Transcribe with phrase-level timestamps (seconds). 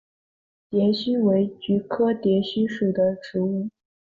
[0.71, 3.69] 蝶须为菊科蝶须属的植物。